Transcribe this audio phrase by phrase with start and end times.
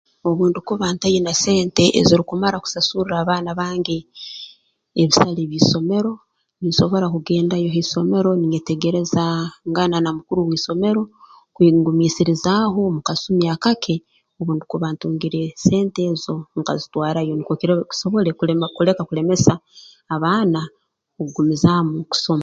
[0.27, 3.97] Obu ndukuba ntaine sente ezirukumara kusasurra abaana bange
[5.01, 6.13] ebisale by'isomero
[6.59, 11.01] ninsobora kugendayo ha isomero niinyetegerezaaangana na mukuru w'isomero
[11.55, 13.95] kungumiisirizaaho mu kasumi akake
[14.39, 19.53] obu ndukuba ntungire sente ezo nkazitwarayo nukwo kirole kisobole kulema kuleka kulemesa
[20.15, 20.61] abaana
[21.19, 22.39] okugumizaamu kusoma